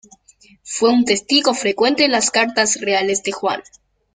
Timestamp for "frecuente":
1.53-2.05